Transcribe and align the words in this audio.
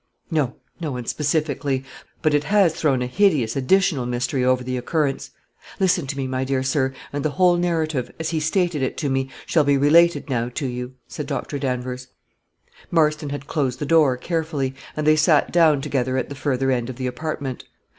"No; 0.31 0.55
no 0.79 0.91
one 0.93 1.05
specifically; 1.05 1.83
but 2.23 2.33
it 2.33 2.45
has 2.45 2.73
thrown 2.73 3.03
a 3.03 3.05
hideous 3.05 3.55
additional 3.55 4.07
mystery 4.07 4.43
over 4.43 4.63
the 4.63 4.75
occurrence. 4.75 5.29
Listen 5.79 6.07
to 6.07 6.17
me, 6.17 6.25
my 6.25 6.43
dear 6.43 6.63
sir, 6.63 6.91
and 7.13 7.23
the 7.23 7.29
whole 7.29 7.55
narrative, 7.55 8.11
as 8.19 8.29
he 8.31 8.39
stated 8.39 8.81
it 8.81 8.97
to 8.97 9.09
me, 9.11 9.29
shall 9.45 9.63
be 9.63 9.77
related 9.77 10.27
now 10.27 10.49
to 10.55 10.65
you," 10.65 10.95
said 11.07 11.27
Dr. 11.27 11.59
Danvers. 11.59 12.07
Marston 12.89 13.29
had 13.29 13.45
closed 13.45 13.77
the 13.77 13.85
door 13.85 14.17
carefully, 14.17 14.73
and 14.97 15.05
they 15.05 15.15
sate 15.15 15.51
down 15.51 15.81
together 15.81 16.17
at 16.17 16.29
the 16.29 16.33
further 16.33 16.71
end 16.71 16.89
of 16.89 16.95
the 16.95 17.05
apartment. 17.05 17.65